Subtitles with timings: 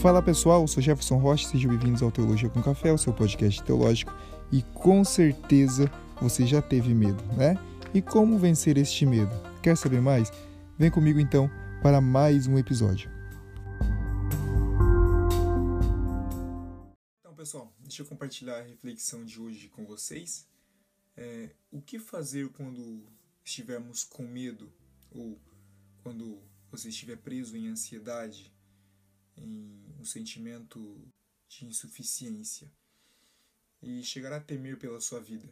[0.00, 3.60] Fala pessoal, eu sou Jefferson Rocha, sejam bem-vindos ao Teologia com Café, o seu podcast
[3.64, 4.12] teológico,
[4.52, 5.90] e com certeza
[6.22, 7.56] você já teve medo, né?
[7.92, 9.32] E como vencer este medo?
[9.60, 10.30] Quer saber mais?
[10.78, 11.50] Vem comigo então
[11.82, 13.10] para mais um episódio.
[17.18, 20.46] Então, pessoal, deixa eu compartilhar a reflexão de hoje com vocês.
[21.16, 23.02] É, o que fazer quando
[23.44, 24.72] estivermos com medo
[25.10, 25.36] ou
[26.04, 26.38] quando
[26.70, 28.52] você estiver preso em ansiedade,
[29.36, 31.08] em sentimento
[31.48, 32.70] de insuficiência
[33.82, 35.48] e chegará a temer pela sua vida.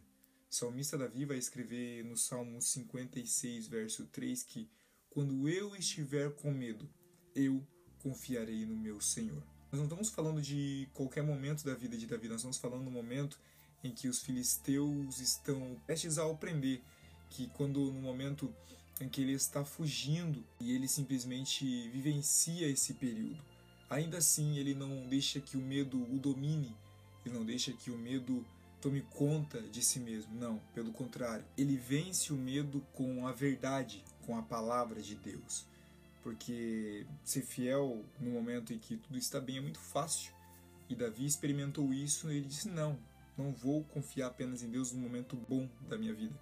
[0.50, 4.68] O salmista Davi vai escrever no Salmo 56, verso 3 que
[5.10, 6.88] quando eu estiver com medo,
[7.34, 7.66] eu
[7.98, 9.42] confiarei no meu Senhor.
[9.72, 12.90] Nós não estamos falando de qualquer momento da vida de Davi, nós estamos falando no
[12.90, 13.40] momento
[13.82, 16.38] em que os filisteus estão prestes a o
[17.28, 18.54] que quando no momento
[19.00, 23.55] em que ele está fugindo e ele simplesmente vivencia esse período.
[23.88, 26.74] Ainda assim, ele não deixa que o medo o domine,
[27.24, 28.44] ele não deixa que o medo
[28.80, 30.34] tome conta de si mesmo.
[30.34, 35.64] Não, pelo contrário, ele vence o medo com a verdade, com a palavra de Deus.
[36.22, 40.32] Porque ser fiel no momento em que tudo está bem é muito fácil.
[40.88, 42.98] E Davi experimentou isso e ele disse: Não,
[43.36, 46.34] não vou confiar apenas em Deus no momento bom da minha vida.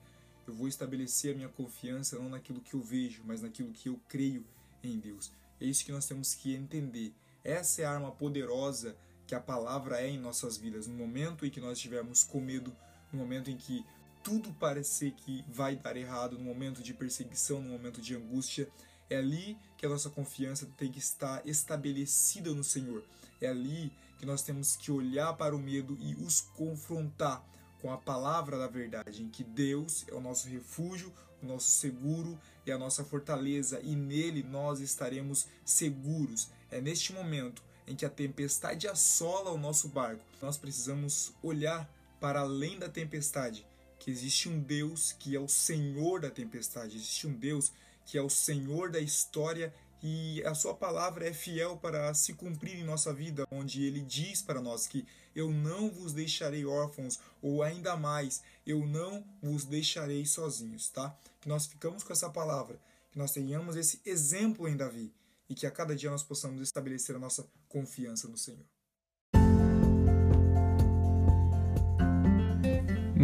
[0.46, 4.00] Eu vou estabelecer a minha confiança não naquilo que eu vejo, mas naquilo que eu
[4.08, 4.44] creio
[4.82, 5.32] em Deus.
[5.60, 7.12] É isso que nós temos que entender.
[7.44, 10.86] Essa é a arma poderosa que a palavra é em nossas vidas.
[10.86, 12.74] No momento em que nós estivermos com medo,
[13.12, 13.84] no momento em que
[14.22, 18.66] tudo parecer que vai dar errado, no momento de perseguição, no momento de angústia,
[19.10, 23.04] é ali que a nossa confiança tem que estar estabelecida no Senhor.
[23.40, 27.44] É ali que nós temos que olhar para o medo e os confrontar
[27.84, 32.40] com a palavra da verdade, em que Deus é o nosso refúgio, o nosso seguro
[32.64, 36.48] e a nossa fortaleza, e nele nós estaremos seguros.
[36.70, 41.86] É neste momento em que a tempestade assola o nosso barco, nós precisamos olhar
[42.18, 43.66] para além da tempestade,
[43.98, 47.70] que existe um Deus que é o Senhor da tempestade, existe um Deus
[48.06, 49.74] que é o Senhor da história
[50.06, 54.42] e a sua palavra é fiel para se cumprir em nossa vida, onde ele diz
[54.42, 60.26] para nós que eu não vos deixarei órfãos, ou ainda mais, eu não vos deixarei
[60.26, 61.16] sozinhos, tá?
[61.40, 62.78] Que nós ficamos com essa palavra,
[63.10, 65.10] que nós tenhamos esse exemplo em Davi
[65.48, 68.73] e que a cada dia nós possamos estabelecer a nossa confiança no Senhor.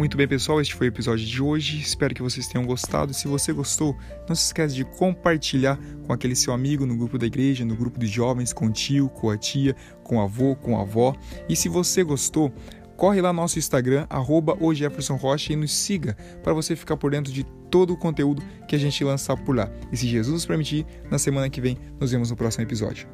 [0.01, 1.79] Muito bem, pessoal, este foi o episódio de hoje.
[1.79, 3.13] Espero que vocês tenham gostado.
[3.13, 3.95] Se você gostou,
[4.27, 7.99] não se esqueça de compartilhar com aquele seu amigo no grupo da igreja, no grupo
[7.99, 11.15] de jovens, com o tio, com a tia, com o avô, com a avó.
[11.47, 12.51] E se você gostou,
[12.97, 14.57] corre lá no nosso Instagram, arroba
[15.19, 18.79] Rocha, e nos siga para você ficar por dentro de todo o conteúdo que a
[18.79, 19.71] gente lançar por lá.
[19.91, 23.07] E se Jesus nos permitir, na semana que vem, nos vemos no próximo episódio.